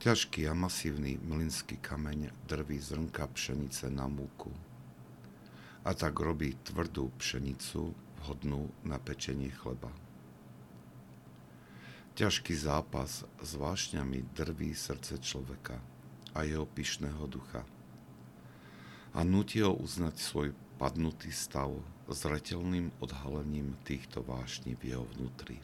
[0.00, 4.48] Ťažký a masívny mlinský kameň drví zrnka pšenice na múku.
[5.84, 7.92] A tak robí tvrdú pšenicu
[8.24, 9.92] vhodnú na pečenie chleba.
[12.16, 15.76] Ťažký zápas s vášňami drví srdce človeka
[16.32, 17.60] a jeho pyšného ducha.
[19.12, 21.76] A nutí ho uznať svoj padnutý stav
[22.08, 25.60] zretelným odhalením týchto vášní v jeho vnútri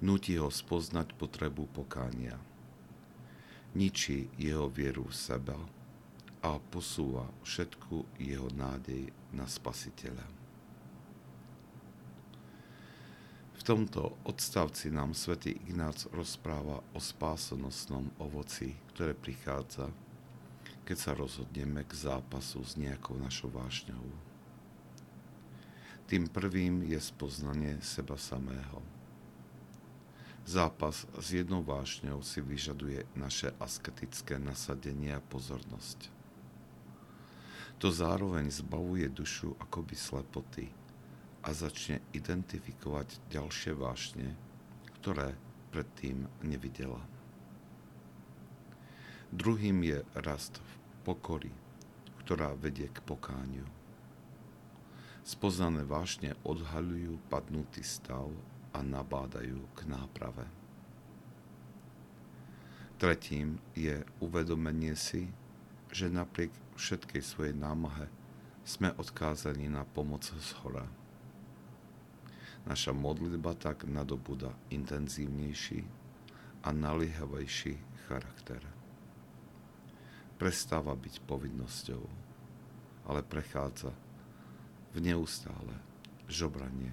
[0.00, 2.40] nutí ho spoznať potrebu pokánia.
[3.76, 5.58] Ničí jeho vieru v seba
[6.40, 10.24] a posúva všetku jeho nádej na spasiteľa.
[13.60, 19.92] V tomto odstavci nám svätý Ignác rozpráva o spásonosnom ovoci, ktoré prichádza,
[20.88, 24.02] keď sa rozhodneme k zápasu s nejakou našou vášňou.
[26.08, 28.80] Tým prvým je spoznanie seba samého–
[30.48, 36.08] Zápas s jednou vášňou si vyžaduje naše asketické nasadenie a pozornosť.
[37.80, 40.68] To zároveň zbavuje dušu akoby slepoty
[41.40, 44.36] a začne identifikovať ďalšie vášne,
[45.00, 45.32] ktoré
[45.72, 47.00] predtým nevidela.
[49.32, 50.72] Druhým je rast v
[51.06, 51.52] pokory,
[52.26, 53.64] ktorá vedie k pokániu.
[55.22, 58.26] Spoznané vášne odhaľujú padnutý stav
[58.74, 60.46] a nabádajú k náprave.
[63.00, 65.32] Tretím je uvedomenie si,
[65.88, 68.12] že napriek všetkej svojej námahe
[68.62, 70.84] sme odkázaní na pomoc z hora.
[72.68, 75.80] Naša modlitba tak nadobúda intenzívnejší
[76.60, 78.60] a naliehavejší charakter.
[80.36, 82.04] Prestáva byť povinnosťou,
[83.08, 83.96] ale prechádza
[84.92, 85.74] v neustále
[86.28, 86.92] žobranie